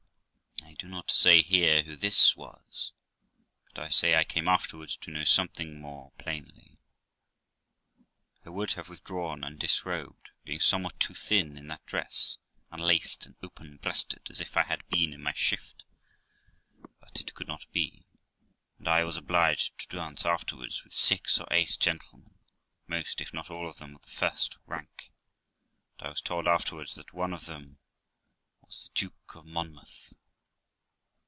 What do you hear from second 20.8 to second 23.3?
with six or eight gentlemen, most,